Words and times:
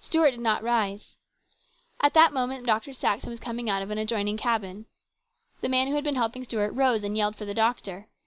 Stuart 0.00 0.30
did 0.30 0.40
not 0.40 0.62
rise. 0.62 1.16
At 2.00 2.14
that 2.14 2.32
moment 2.32 2.64
Dr. 2.64 2.94
Saxon 2.94 3.28
was 3.28 3.38
coming 3.38 3.68
out 3.68 3.82
of 3.82 3.90
the 3.90 4.00
adjoining 4.00 4.38
cabin. 4.38 4.86
The 5.60 5.68
man 5.68 5.88
who 5.88 5.96
had 5.96 6.04
been 6.04 6.14
helping 6.16 6.44
Stuart 6.44 6.72
rose 6.72 7.04
and 7.04 7.14
yelled 7.14 7.36
for 7.36 7.44
the 7.44 7.52
doctor. 7.52 8.06